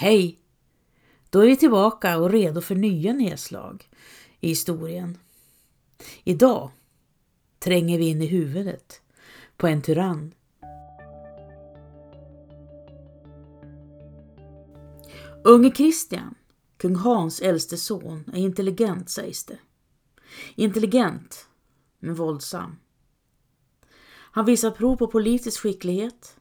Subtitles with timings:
[0.00, 0.38] Hej!
[1.30, 3.88] Då är vi tillbaka och redo för nya nedslag
[4.40, 5.18] i historien.
[6.24, 6.70] Idag
[7.58, 9.02] tränger vi in i huvudet
[9.56, 10.34] på en tyrann.
[15.44, 16.34] Unge Kristian,
[16.76, 19.58] kung Hans äldste son, är intelligent sägs det.
[20.54, 21.48] Intelligent,
[21.98, 22.76] men våldsam.
[24.10, 26.37] Han visar prov på politisk skicklighet,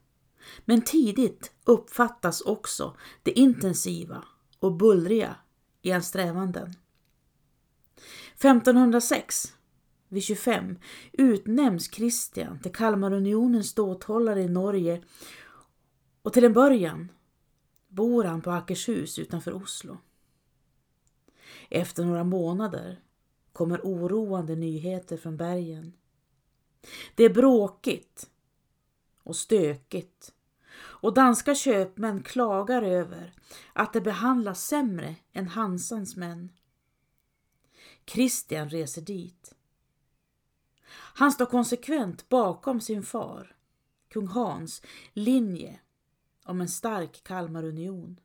[0.65, 4.23] men tidigt uppfattas också det intensiva
[4.59, 5.35] och bullriga
[5.81, 6.73] i hans strävanden.
[8.35, 9.53] 1506,
[10.07, 10.79] vid 25,
[11.11, 15.03] utnämns Kristian till Kalmarunionens ståthållare i Norge
[16.21, 17.11] och till en början
[17.87, 19.97] bor han på Akershus utanför Oslo.
[21.69, 22.99] Efter några månader
[23.53, 25.93] kommer oroande nyheter från bergen.
[27.15, 28.29] Det är bråkigt
[29.23, 30.33] och stökigt
[30.99, 33.33] och danska köpmän klagar över
[33.73, 36.49] att det behandlas sämre än Hansans män.
[38.05, 39.53] Kristian reser dit.
[40.91, 43.55] Han står konsekvent bakom sin far,
[44.09, 44.81] kung Hans,
[45.13, 45.79] linje
[46.45, 48.19] om en stark Kalmarunion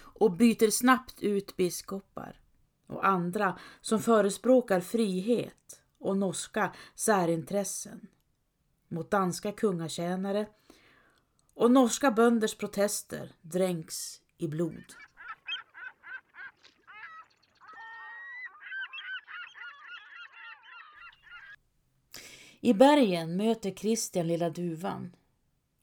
[0.00, 2.40] och byter snabbt ut biskopar
[2.86, 8.06] och andra som förespråkar frihet och norska särintressen
[8.88, 10.46] mot danska kungatjänare
[11.58, 14.84] och norska bönders protester dränks i blod.
[22.60, 25.16] I bergen möter Kristian lilla duvan,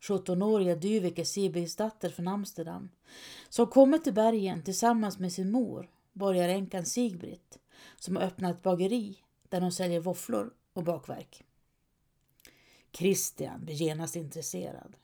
[0.02, 2.90] 17-åriga Dyveke Sibigsdatter från Amsterdam,
[3.50, 7.60] som kommit till bergen tillsammans med sin mor, borgaränkan Sigbritt,
[8.00, 9.18] som har öppnat ett bageri
[9.50, 11.44] där de säljer våfflor och bakverk.
[12.92, 14.96] Kristian blir genast intresserad.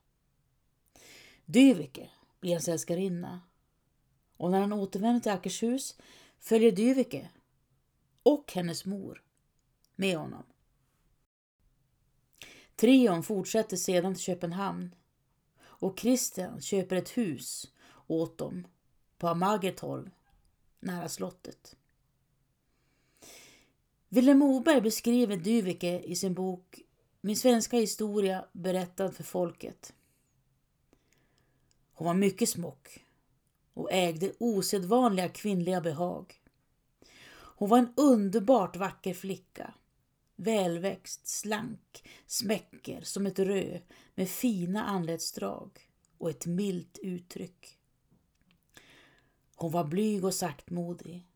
[1.51, 3.41] Dyveke blir hans älskarinna
[4.37, 5.97] och när han återvänder till Akershus
[6.39, 7.29] följer Dyveke
[8.23, 9.23] och hennes mor
[9.95, 10.43] med honom.
[12.75, 14.95] Trion fortsätter sedan till Köpenhamn
[15.63, 17.73] och Christian köper ett hus
[18.07, 18.67] åt dem
[19.17, 20.11] på Amagertorv
[20.79, 21.75] nära slottet.
[24.09, 26.81] Willem Moberg beskriver Dyveke i sin bok
[27.21, 29.93] Min svenska historia berättad för folket.
[32.01, 33.05] Hon var mycket smock
[33.73, 36.41] och ägde osedvanliga kvinnliga behag.
[37.31, 39.73] Hon var en underbart vacker flicka.
[40.35, 43.79] Välväxt, slank, smäcker som ett rö
[44.15, 45.71] med fina anletsdrag
[46.17, 47.77] och ett milt uttryck.
[49.55, 51.27] Hon var blyg och saktmodig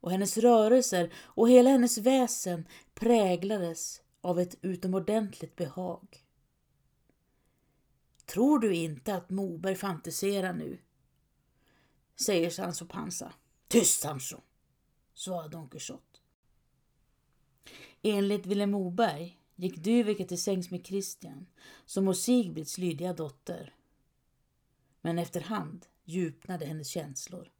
[0.00, 6.27] och hennes rörelser och hela hennes väsen präglades av ett utomordentligt behag.
[8.28, 10.78] Tror du inte att Moberg fantiserar nu?
[12.20, 13.34] säger Sancho Panza.
[13.68, 14.36] Tyst Sancho,
[15.14, 16.18] svarar Don Quixote.
[18.02, 21.46] Enligt Vilhelm Moberg gick Dyveke till sängs med Kristian,
[21.86, 23.74] som var Sigbrids lydiga dotter.
[25.00, 27.52] Men efterhand djupnade hennes känslor.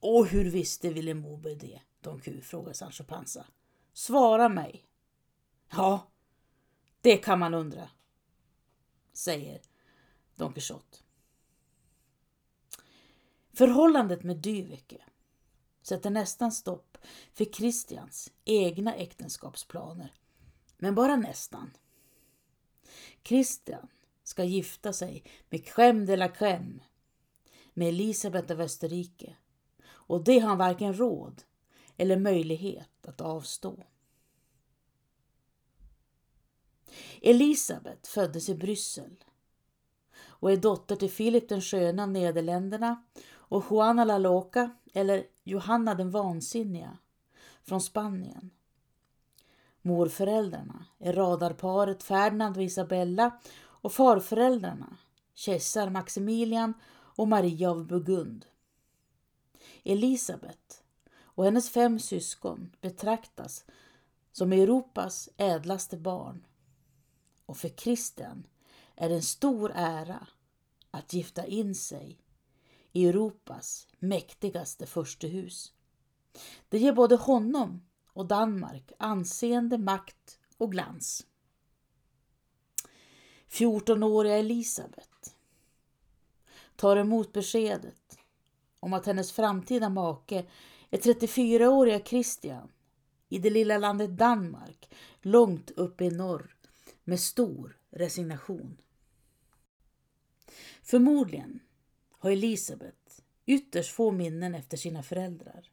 [0.00, 1.80] Och hur visste Vilhelm Moberg det?
[2.00, 3.46] Don Q frågar Sancho Panza.
[3.92, 4.86] Svara mig.
[5.70, 6.10] Ja,
[7.00, 7.90] det kan man undra,
[9.16, 9.60] säger
[10.34, 10.98] Don Quixote.
[13.52, 15.02] Förhållandet med Dyveke
[15.82, 16.98] sätter nästan stopp
[17.32, 20.12] för Christians egna äktenskapsplaner.
[20.78, 21.70] Men bara nästan.
[23.24, 23.88] Christian
[24.22, 26.80] ska gifta sig med Crème de la Crème,
[27.74, 29.36] med Elisabeth av Österrike.
[29.88, 31.42] Och det har han varken råd
[31.96, 33.84] eller möjlighet att avstå.
[37.22, 39.24] Elisabeth föddes i Bryssel
[40.38, 43.02] och är dotter till Filip den sköna av Nederländerna
[43.48, 46.98] och Juana la Loca, eller Johanna den vansinniga,
[47.64, 48.50] från Spanien.
[49.82, 54.96] Morföräldrarna är radarparet Ferdinand och Isabella och farföräldrarna
[55.34, 58.46] kejsar Maximilian och Maria av Burgund.
[59.84, 60.82] Elisabet
[61.22, 63.64] och hennes fem syskon betraktas
[64.32, 66.46] som Europas ädlaste barn
[67.46, 68.46] och för Kristian
[68.94, 70.26] är det en stor ära
[70.90, 72.18] att gifta in sig
[72.92, 75.72] i Europas mäktigaste furstehus.
[76.68, 77.82] Det ger både honom
[78.12, 81.26] och Danmark anseende, makt och glans.
[83.48, 85.36] 14-åriga Elisabet
[86.76, 88.18] tar emot beskedet
[88.80, 90.46] om att hennes framtida make
[90.90, 92.68] är 34-åriga Christian
[93.28, 96.55] i det lilla landet Danmark långt uppe i norr
[97.08, 98.76] med stor resignation.
[100.82, 101.60] Förmodligen
[102.10, 105.70] har Elisabet ytterst få minnen efter sina föräldrar.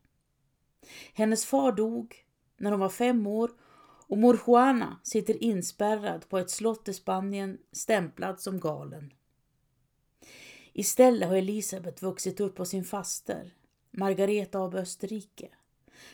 [1.14, 2.26] Hennes far dog
[2.58, 3.52] när hon var fem år
[4.08, 9.14] och mor Juana sitter inspärrad på ett slott i Spanien stämplad som galen.
[10.74, 13.54] Istället har Elisabet vuxit upp på sin faster,
[13.92, 15.50] Margareta av Österrike,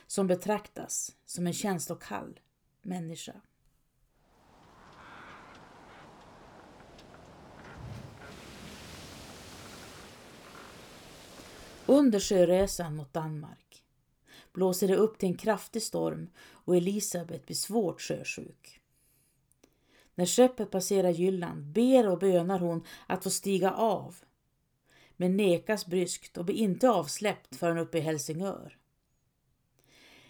[0.06, 2.40] som betraktas som en känslokall
[2.82, 3.40] människa.
[11.90, 13.84] Under sjöresan mot Danmark
[14.52, 18.80] blåser det upp till en kraftig storm och Elisabet blir svårt sjösjuk.
[20.14, 24.16] När skeppet passerar Jylland ber och bönar hon att få stiga av
[25.16, 28.78] men nekas bryskt och blir inte avsläppt förrän uppe i Helsingör.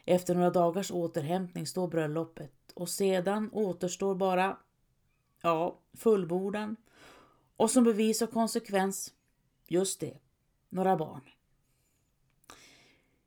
[0.04, 4.58] Efter några dagars återhämtning står bröllopet och sedan återstår bara,
[5.42, 6.76] ja, fullbordan
[7.56, 9.14] och som bevis och konsekvens,
[9.68, 10.18] just det,
[10.68, 11.22] några barn.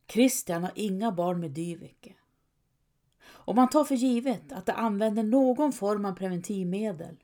[0.07, 2.13] Christian har inga barn med Dyveke.
[3.23, 7.23] Och man tar för givet att de använder någon form av preventivmedel.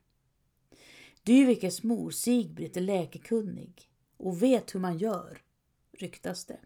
[1.24, 5.42] Dyvekes mor Sigbritt är läkekunnig och vet hur man gör,
[5.92, 6.60] ryktas det.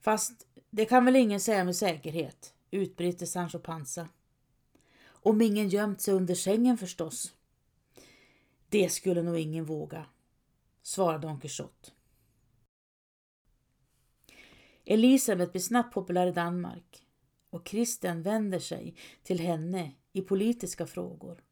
[0.00, 4.08] Fast det kan väl ingen säga med säkerhet, utbryter Sancho Panza.
[5.04, 7.34] Om ingen gömt sig under sängen förstås.
[8.68, 10.06] Det skulle nog ingen våga,
[10.82, 11.90] svarar Don Quixote.
[14.86, 17.06] Elisabeth blir snabbt populär i Danmark
[17.50, 21.42] och Christian vänder sig till henne i politiska frågor.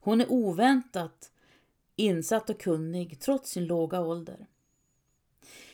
[0.00, 1.32] Hon är oväntat
[1.96, 4.46] insatt och kunnig trots sin låga ålder.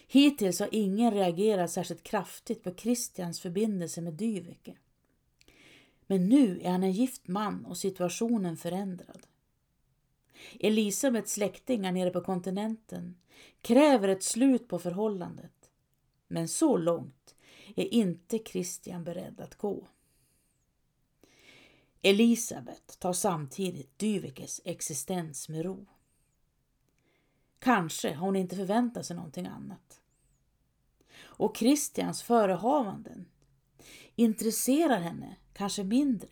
[0.08, 4.76] Hittills har ingen reagerat särskilt kraftigt på Christians förbindelse med Dyveke.
[6.06, 9.26] Men nu är han en gift man och situationen förändrad.
[10.60, 13.16] Elisabeths släktingar nere på kontinenten
[13.60, 15.57] kräver ett slut på förhållandet
[16.28, 17.34] men så långt
[17.76, 19.86] är inte Christian beredd att gå.
[22.02, 25.86] Elisabet tar samtidigt Dyvekes existens med ro.
[27.58, 30.00] Kanske har hon inte förväntat sig någonting annat.
[31.20, 33.26] Och Christians förehavanden
[34.16, 36.28] intresserar henne kanske mindre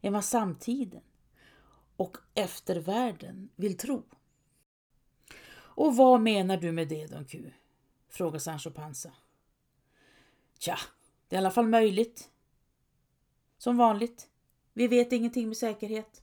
[0.00, 1.02] än vad samtiden
[1.96, 4.02] och eftervärlden vill tro.
[5.52, 7.52] Och vad menar du med det, Don Q?
[8.16, 9.12] Frågar Sancho Panza.
[10.58, 10.78] Tja,
[11.28, 12.30] det är i alla fall möjligt.
[13.58, 14.28] Som vanligt.
[14.72, 16.22] Vi vet ingenting med säkerhet.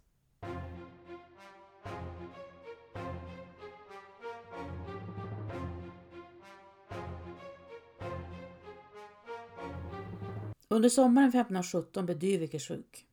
[10.68, 13.06] Under sommaren 1517 blev Dyviker sjuk.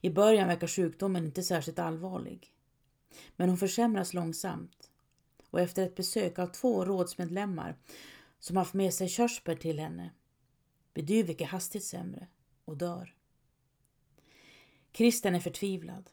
[0.00, 2.54] I början verkar sjukdomen inte särskilt allvarlig.
[3.36, 4.87] Men hon försämras långsamt
[5.50, 7.76] och efter ett besök av två rådsmedlemmar
[8.38, 10.10] som haft med sig körsbär till henne
[10.92, 12.26] blir Dyveke hastigt sämre
[12.64, 13.14] och dör.
[14.92, 16.10] Kristen är förtvivlad.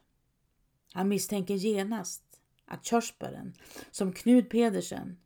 [0.91, 2.23] Han misstänker genast
[2.65, 3.53] att körsbären
[3.91, 5.17] som Knud Pedersen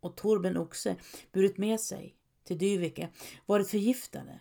[0.00, 0.96] och Torben Oxe
[1.32, 3.08] burit med sig till Dyveke
[3.46, 4.40] varit förgiftade.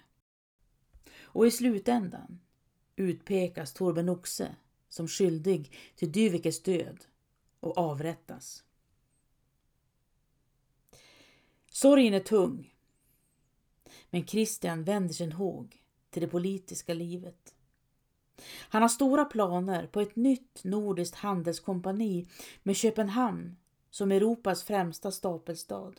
[1.21, 2.39] Och i slutändan
[2.95, 4.56] utpekas Torben Oxe
[4.89, 7.06] som skyldig till Dyvikes död
[7.59, 8.63] och avrättas.
[11.69, 12.73] Sorgen är tung.
[14.09, 17.56] Men Christian vänder sin håg till det politiska livet.
[18.69, 22.28] Han har stora planer på ett nytt nordiskt handelskompani
[22.64, 23.57] med Köpenhamn
[23.90, 25.94] som Europas främsta stapelstad.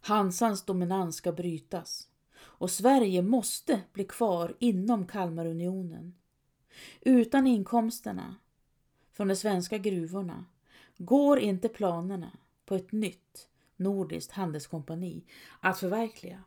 [0.00, 6.14] Hansans dominans ska brytas och Sverige måste bli kvar inom Kalmarunionen.
[7.00, 8.36] Utan inkomsterna
[9.12, 10.44] från de svenska gruvorna
[10.96, 12.30] går inte planerna
[12.64, 13.48] på ett nytt
[13.82, 15.24] nordiskt handelskompani
[15.60, 16.44] att förverkliga.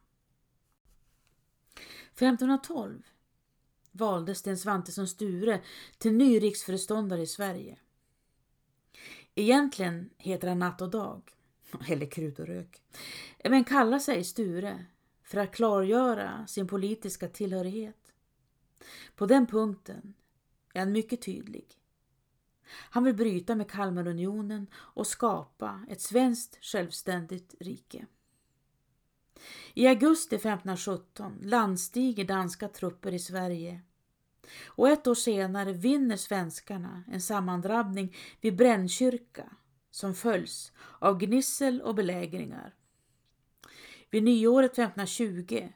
[2.14, 3.04] 1512
[3.92, 5.62] valdes Sten Svantesson Sture
[5.98, 7.78] till ny riksföreståndare i Sverige.
[9.36, 11.22] Egentligen heter han Natt och dag,
[11.88, 12.82] eller Krut och rök,
[13.44, 14.86] men kallar sig Sture
[15.24, 18.14] för att klargöra sin politiska tillhörighet.
[19.16, 20.14] På den punkten
[20.74, 21.66] är han mycket tydlig.
[22.68, 28.06] Han vill bryta med Kalmarunionen och skapa ett svenskt självständigt rike.
[29.74, 33.82] I augusti 1517 landstiger danska trupper i Sverige
[34.66, 39.50] och ett år senare vinner svenskarna en sammandrabbning vid Brännkyrka
[39.92, 42.74] som följs av gnissel och belägringar.
[44.10, 45.70] Vid nyåret 1520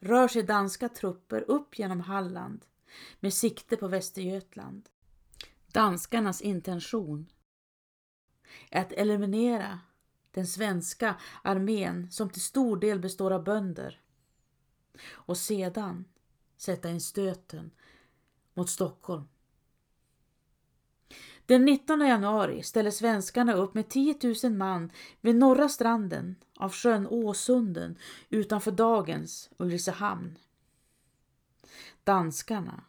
[0.00, 2.64] rör sig danska trupper upp genom Halland
[3.20, 4.88] med sikte på Västergötland.
[5.76, 7.26] Danskarnas intention
[8.70, 9.80] är att eliminera
[10.30, 14.00] den svenska armén som till stor del består av bönder
[15.10, 16.04] och sedan
[16.56, 17.70] sätta in stöten
[18.54, 19.28] mot Stockholm.
[21.46, 24.90] Den 19 januari ställer svenskarna upp med 10 000 man
[25.20, 30.38] vid norra stranden av sjön Åsunden utanför dagens Ulricehamn.
[32.04, 32.84] Danskarna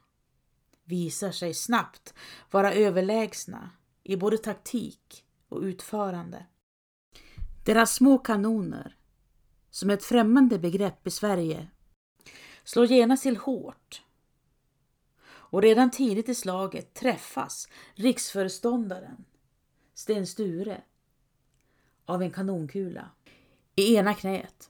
[0.87, 2.13] visar sig snabbt
[2.51, 3.69] vara överlägsna
[4.03, 6.45] i både taktik och utförande.
[7.65, 8.97] Deras små kanoner,
[9.69, 11.67] som är ett främmande begrepp i Sverige,
[12.63, 14.01] slår genast till hårt.
[15.27, 19.25] Och redan tidigt i slaget träffas riksföreståndaren
[19.93, 20.83] Sten Sture
[22.05, 23.09] av en kanonkula
[23.75, 24.69] i ena knät.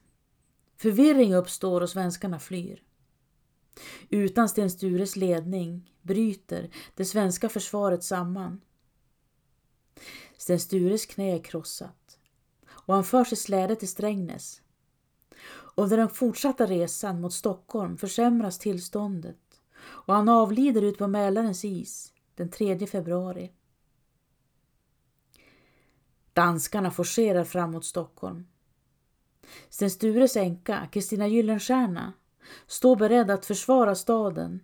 [0.77, 2.83] Förvirring uppstår och svenskarna flyr.
[4.09, 8.61] Utan Sten Stures ledning bryter det svenska försvaret samman.
[10.37, 12.19] Sten Stures knä är krossat
[12.69, 14.61] och han förs i släde till Strängnäs.
[15.75, 22.13] Under den fortsatta resan mot Stockholm försämras tillståndet och han avlider ut på Mälarens is
[22.35, 23.51] den 3 februari.
[26.33, 28.47] Danskarna forcerar fram mot Stockholm.
[29.69, 32.13] Sten Stures änka, Kristina Gyllenstierna,
[32.67, 34.59] stå beredd att försvara staden.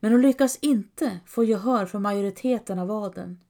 [0.00, 3.40] Men hon lyckas inte få gehör för majoriteten av adeln.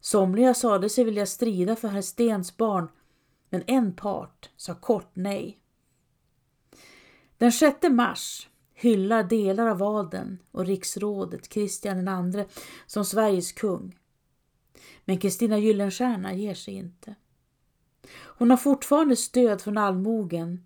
[0.00, 2.88] Somliga sade sig vilja strida för herr Stens barn,
[3.48, 5.58] men en part sa kort nej.
[7.38, 12.44] Den 6 mars hyllar delar av adeln och riksrådet Kristian II
[12.86, 13.98] som Sveriges kung.
[15.04, 17.14] Men Kristina Gyllenstierna ger sig inte.
[18.12, 20.64] Hon har fortfarande stöd från allmogen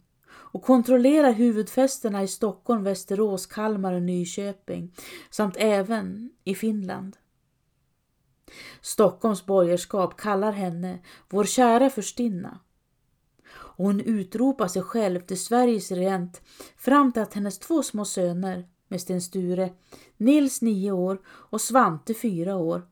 [0.54, 4.94] och kontrollerar huvudfästena i Stockholm, Västerås, Kalmar och Nyköping
[5.30, 7.16] samt även i Finland.
[8.80, 12.60] Stockholms borgerskap kallar henne vår kära förstinna
[13.52, 16.42] och hon utropar sig själv till Sveriges regent
[16.76, 19.72] fram till att hennes två små söner med Sten Sture,
[20.16, 22.82] Nils nio år och Svante fyra år,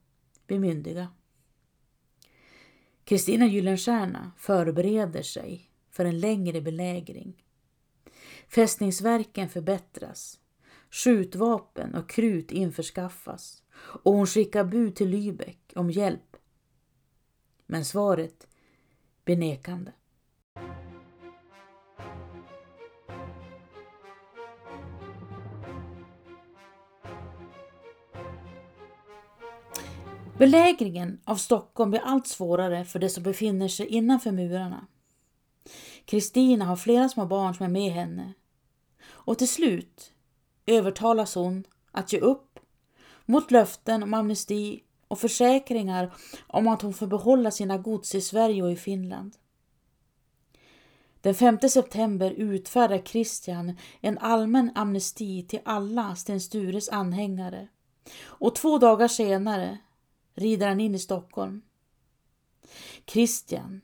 [0.47, 1.09] blir myndiga.
[3.05, 7.43] Kristina Gyllenstierna förbereder sig för en längre belägring.
[8.55, 10.39] Fästningsverken förbättras,
[10.91, 16.37] skjutvapen och krut införskaffas och hon skickar bud till Lübeck om hjälp.
[17.67, 18.47] Men svaret
[19.25, 19.93] blir nekande.
[30.39, 34.87] Belägringen av Stockholm blir allt svårare för de som befinner sig innanför murarna.
[36.05, 38.33] Kristina har flera små barn som är med henne
[39.25, 40.13] och till slut
[40.67, 42.59] övertalas hon att ge upp
[43.27, 46.15] mot löften om amnesti och försäkringar
[46.47, 49.37] om att hon får behålla sina gods i Sverige och i Finland.
[51.21, 57.69] Den 5 september utfärdar Kristian en allmän amnesti till alla Sten Stures anhängare
[58.23, 59.79] och två dagar senare
[60.35, 61.63] rider han in i Stockholm.
[63.05, 63.81] Kristian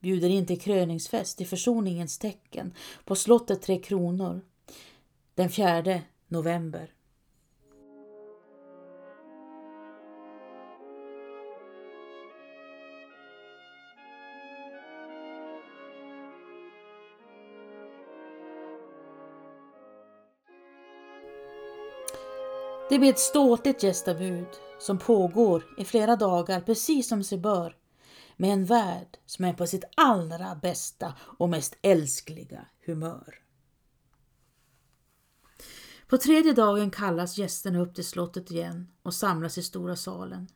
[0.00, 2.74] bjuder in till kröningsfest i försoningens tecken
[3.04, 4.40] på slottet Tre Kronor
[5.34, 6.92] den 4 november.
[22.92, 24.46] Det blir ett ståtligt gästabud
[24.78, 27.76] som pågår i flera dagar precis som sig bör
[28.36, 33.42] med en värld som är på sitt allra bästa och mest älskliga humör.
[36.12, 40.48] På tredje dagen kallas gästerna upp till slottet igen och samlas i stora salen.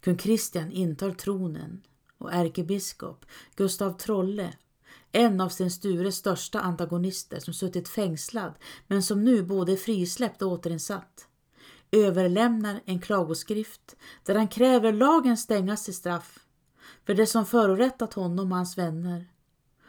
[0.00, 1.82] Kung Kristian intar tronen
[2.18, 3.24] och ärkebiskop
[3.56, 4.54] Gustav Trolle,
[5.12, 8.52] en av Sten Stures största antagonister som suttit fängslad
[8.86, 11.28] men som nu både är frisläppt och återinsatt,
[11.90, 16.38] överlämnar en klagoskrift där han kräver lagen stängas till straff
[17.06, 19.26] för det som förorättat honom och hans vänner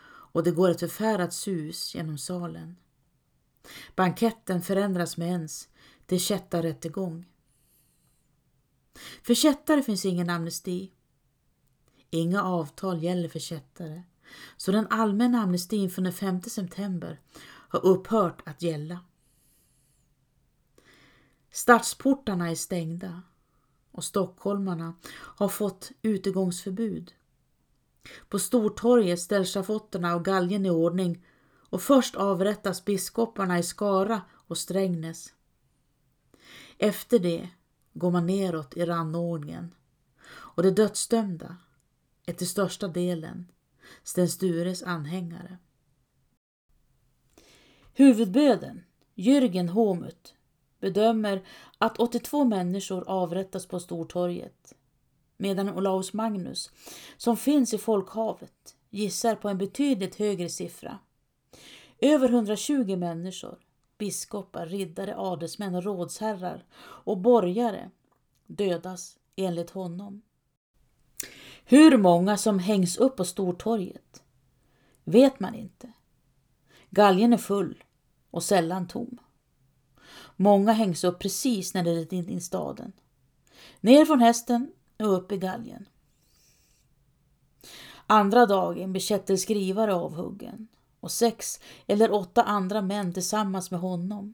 [0.07, 2.75] och det går ett förfärat sus genom salen.
[3.95, 5.69] Banketten förändras med ens
[6.05, 7.25] till kättarrättegång.
[9.23, 10.91] För kättare finns ingen amnesti.
[12.09, 14.03] Inga avtal gäller för kättare,
[14.57, 18.99] så den allmänna amnestin från den 5 september har upphört att gälla.
[21.51, 23.21] Stadsportarna är stängda
[23.91, 27.13] och stockholmarna har fått utegångsförbud.
[28.29, 31.25] På Stortorget ställs schafotterna och galgen i ordning
[31.69, 35.33] och först avrättas biskoparna i Skara och Strängnäs.
[36.77, 37.49] Efter det
[37.93, 39.75] går man neråt i rannordningen
[40.27, 41.57] och de dödsdömda
[42.25, 43.51] är till största delen
[44.03, 45.57] Sten Stures anhängare.
[47.93, 48.83] Huvudböden,
[49.15, 50.35] Jürgen Homut,
[50.79, 51.45] bedömer
[51.77, 54.73] att 82 människor avrättas på Stortorget
[55.37, 56.71] medan Olaus Magnus,
[57.17, 60.99] som finns i folkhavet, gissar på en betydligt högre siffra.
[61.99, 63.59] Över 120 människor,
[63.97, 67.89] biskopar, riddare, adelsmän, rådsherrar och borgare
[68.47, 70.21] dödas enligt honom.
[71.65, 74.23] Hur många som hängs upp på Stortorget
[75.03, 75.91] vet man inte.
[76.89, 77.83] Galgen är full
[78.31, 79.17] och sällan tom.
[80.35, 82.91] Många hängs upp precis när de är in i staden.
[83.81, 85.89] Ner från hästen och upp i galgen.
[88.07, 90.67] Andra dagen blir Kjetil skrivare avhuggen
[91.05, 94.33] och sex eller åtta andra män tillsammans med honom.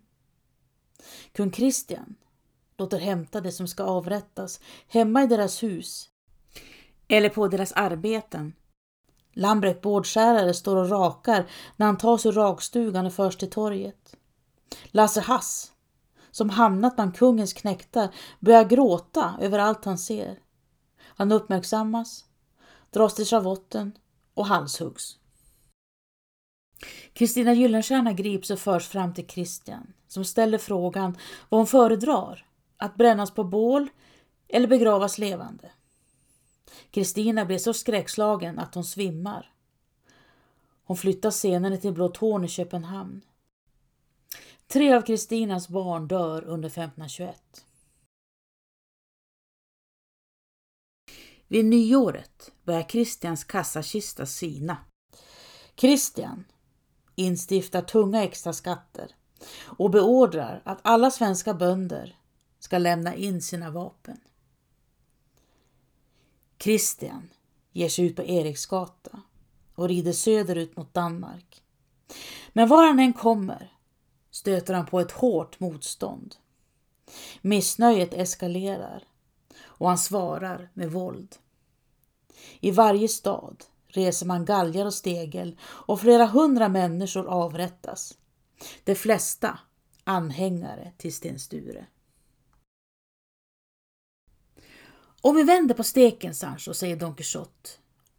[1.32, 2.16] Kung Kristian
[2.78, 6.10] låter hämta det som ska avrättas hemma i deras hus
[7.08, 8.54] eller på deras arbeten.
[9.34, 14.16] Lambrecht bårdskärare står och rakar när han tas ur rakstugan och förs till torget.
[14.86, 15.72] Lasse Hass,
[16.32, 18.10] som hamnat bland kungens knäktar,
[18.40, 20.40] börjar gråta över allt han ser.
[21.02, 22.26] Han uppmärksammas,
[22.90, 23.98] dras till schavotten
[24.34, 25.21] och halshuggs.
[27.14, 31.18] Kristina Gyllenstierna grips och förs fram till Kristian som ställer frågan
[31.50, 32.46] vad hon föredrar,
[32.78, 33.90] att brännas på bål
[34.48, 35.72] eller begravas levande.
[36.92, 39.54] Kristina blir så skräckslagen att hon svimmar.
[40.84, 43.22] Hon flyttas senare till Blå Torn i Köpenhamn.
[44.68, 47.66] Tre av Kristinas barn dör under 1521.
[51.48, 54.78] Vid nyåret börjar Kristians kassakista sina.
[55.76, 56.44] Kristian
[57.16, 59.16] instiftar tunga extra skatter
[59.66, 62.18] och beordrar att alla svenska bönder
[62.60, 64.18] ska lämna in sina vapen.
[66.58, 67.30] Kristian
[67.72, 69.22] ger sig ut på Eriksgata
[69.76, 71.64] och rider söderut mot Danmark.
[72.54, 73.72] Men var han än kommer
[74.32, 76.36] stöter han på ett hårt motstånd.
[77.42, 79.04] Missnöjet eskalerar
[79.64, 81.36] och han svarar med våld.
[82.60, 88.18] I varje stad reser man galgar och stegel och flera hundra människor avrättas.
[88.84, 89.60] De flesta
[90.04, 91.86] anhängare till Sten Sture.
[95.22, 97.70] Om vi vänder på steken, Sancho, säger Don Quixote,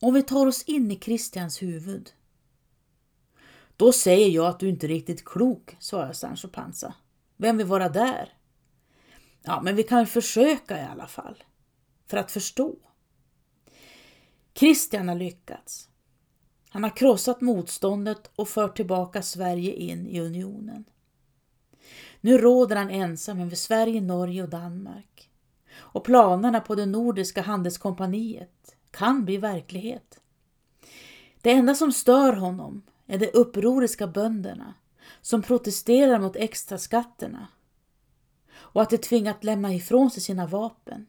[0.00, 2.12] om vi tar oss in i Kristians huvud.
[3.76, 6.94] Då säger jag att du inte är riktigt klok, svarar Sancho Panza.
[7.36, 8.38] Vem vill vara där?
[9.42, 11.44] Ja, men vi kan försöka i alla fall,
[12.06, 12.76] för att förstå.
[14.52, 15.88] Kristian har lyckats.
[16.68, 20.84] Han har krossat motståndet och fört tillbaka Sverige in i unionen.
[22.20, 25.30] Nu råder han ensam över Sverige, Norge och Danmark.
[25.74, 30.20] Och planerna på det nordiska handelskompaniet kan bli verklighet.
[31.40, 34.74] Det enda som stör honom är de upproriska bönderna
[35.20, 37.48] som protesterar mot extraskatterna
[38.52, 41.06] och att de tvingat lämna ifrån sig sina vapen.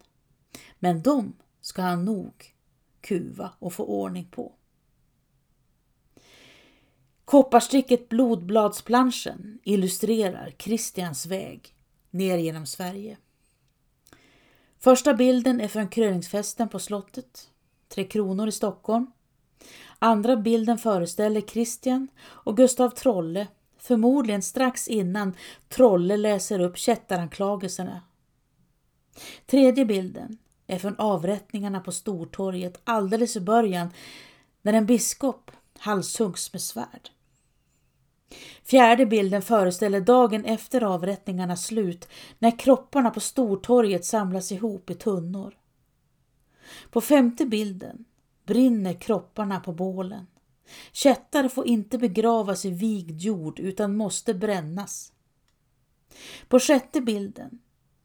[0.79, 2.52] Men de ska han nog
[3.03, 4.53] kuva och få ordning på.
[7.25, 11.75] Kopparsticket Blodbladsplanschen illustrerar Kristians väg
[12.09, 13.17] ner genom Sverige.
[14.79, 17.49] Första bilden är från kröningsfesten på slottet,
[17.87, 19.11] Tre Kronor i Stockholm.
[19.99, 25.35] Andra bilden föreställer Kristian och Gustav Trolle, förmodligen strax innan
[25.69, 28.01] Trolle läser upp kättaranklagelserna.
[29.45, 33.89] Tredje bilden från avrättningarna på Stortorget alldeles i början
[34.61, 37.09] när en biskop halshuggs med svärd.
[38.63, 42.07] Fjärde bilden föreställer dagen efter avrättningarnas slut
[42.39, 45.57] när kropparna på Stortorget samlas ihop i tunnor.
[46.89, 48.05] På femte bilden
[48.45, 50.27] brinner kropparna på bålen.
[50.91, 55.13] Kättare får inte begravas i vigd jord utan måste brännas.
[56.47, 57.59] På sjätte bilden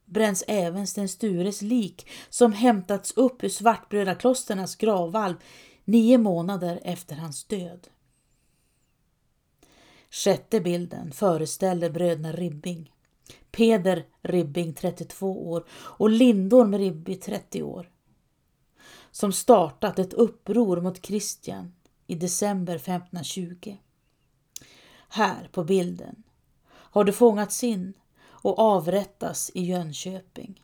[0.09, 5.35] bränns även Sten Stures lik som hämtats upp ur Svartbrödaklosternas gravvalv
[5.85, 7.87] nio månader efter hans död.
[10.09, 12.93] Sjätte bilden föreställer bröderna Ribbing.
[13.51, 17.91] Peder Ribbing 32 år och Lindorm Ribbi 30 år.
[19.11, 21.73] Som startat ett uppror mot Kristian
[22.07, 23.77] i december 1520.
[25.09, 26.23] Här på bilden
[26.69, 27.93] har det fångats in
[28.41, 30.63] och avrättas i Jönköping.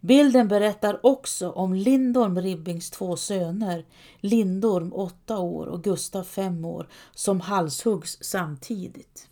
[0.00, 3.84] Bilden berättar också om Lindorm Ribbings två söner,
[4.20, 9.28] Lindorm 8 år och Gustav 5 år, som halshuggs samtidigt.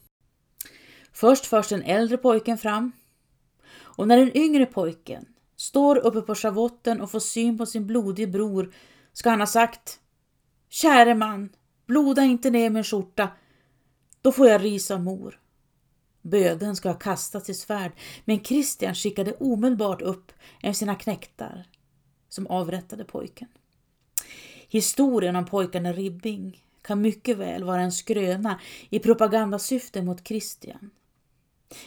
[1.13, 2.93] Först förs den äldre pojken fram
[3.77, 8.27] och när den yngre pojken står uppe på schavotten och får syn på sin blodige
[8.27, 8.75] bror
[9.13, 10.01] ska han ha sagt
[10.69, 11.53] Käre man,
[11.87, 13.29] bloda inte ner min skjorta,
[14.23, 15.41] då får jag ris av mor.
[16.25, 17.93] Böden ska ha kastat sitt svärd,
[18.25, 21.67] men Kristian skickade omedelbart upp en av sina knäktar
[22.29, 23.49] som avrättade pojken.
[24.69, 28.61] Historien om pojkarna Ribbing kan mycket väl vara en skröna
[28.91, 30.91] i propagandasyfte mot Kristian.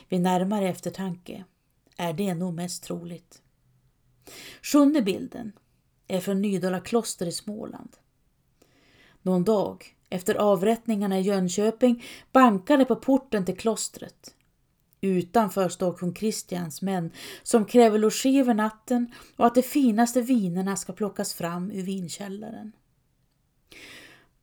[0.10, 1.44] Vid närmare eftertanke
[1.98, 3.42] är det nog mest troligt.
[4.62, 5.52] Sjunde bilden
[6.08, 7.98] är från Nydala kloster i Småland.
[9.22, 14.34] Någon dag efter avrättningarna i Jönköping bankade på porten till klostret.
[15.02, 17.12] Utanför står kung Kristians män
[17.44, 22.72] som kräver logi över natten och att de finaste vinerna ska plockas fram ur vinkällaren.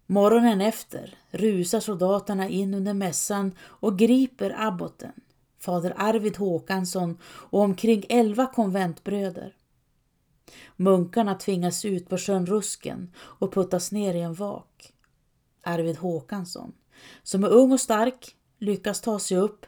[0.07, 5.13] Morgonen efter rusar soldaterna in under mässan och griper abboten,
[5.59, 9.57] fader Arvid Håkansson och omkring elva konventbröder.
[10.77, 14.74] Munkarna tvingas ut på sjön Rusken och puttas ner i en vak.
[15.65, 16.73] Arvid Håkansson,
[17.23, 19.67] som är ung och stark, lyckas ta sig upp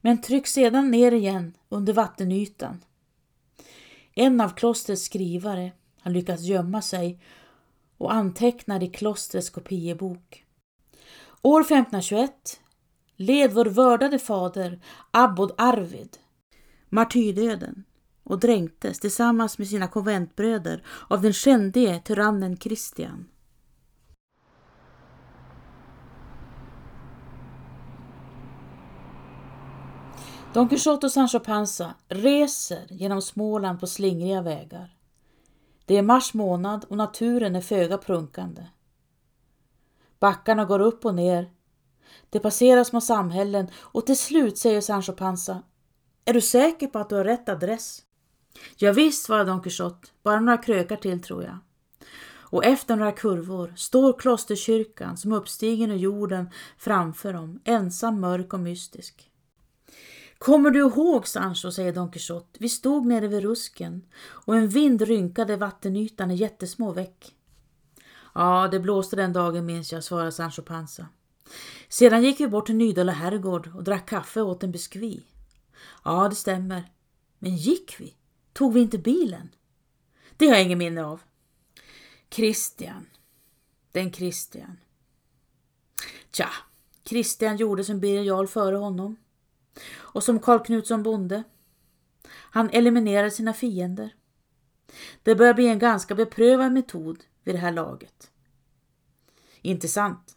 [0.00, 2.84] men trycks sedan ner igen under vattenytan.
[4.14, 7.20] En av klostrets skrivare har lyckats gömma sig
[7.98, 10.44] och antecknar i klostrets kopiebok.
[11.42, 12.60] År 1521
[13.16, 14.80] led vår vördade fader
[15.10, 16.18] Abbod Arvid
[16.88, 17.84] martyrdöden
[18.24, 23.26] och dränktes tillsammans med sina konventbröder av den skändige tyrannen Kristian.
[30.58, 34.96] Don Quijote och Sancho Panza reser genom Småland på slingriga vägar.
[35.84, 38.66] Det är mars månad och naturen är föga prunkande.
[40.20, 41.50] Backarna går upp och ner.
[42.30, 45.62] Det passerar små samhällen och till slut säger Sancho Panza
[46.24, 48.02] Är du säker på att du har rätt adress?
[48.76, 51.58] Ja, visst, svarar Don Quijote, bara några krökar till tror jag.
[52.30, 58.60] Och efter några kurvor står klosterkyrkan som uppstigen ur jorden framför dem, ensam, mörk och
[58.60, 59.28] mystisk.
[60.38, 65.02] Kommer du ihåg Sancho, säger Don Quixote, vi stod nere vid rusken och en vind
[65.02, 67.34] rynkade vattenytan i jättesmå veck.
[68.34, 71.06] Ja, det blåste den dagen minns jag, svarar Sancho Panza.
[71.88, 75.22] Sedan gick vi bort till Nydala herrgård och drack kaffe och åt en biskvi.
[76.04, 76.92] Ja, det stämmer.
[77.38, 78.14] Men gick vi?
[78.52, 79.48] Tog vi inte bilen?
[80.36, 81.20] Det har jag ingen minne av.
[82.30, 83.06] Christian,
[83.92, 84.76] Den Christian.
[86.32, 86.48] Tja,
[87.04, 89.16] Christian gjorde som Birger Jarl före honom
[89.96, 91.42] och som Karl Knutsson bonde.
[92.28, 94.14] Han eliminerar sina fiender.
[95.22, 98.30] Det börjar bli en ganska beprövad metod vid det här laget.
[99.62, 100.36] Inte sant,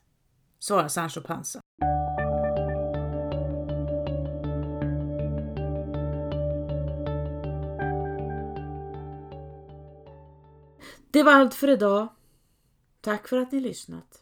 [0.60, 1.62] svarar Sancho Panza.
[11.12, 12.08] Det var allt för idag.
[13.02, 14.21] Tack för att ni lyssnat.